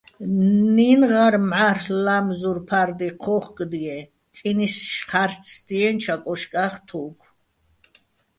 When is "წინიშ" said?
4.35-4.75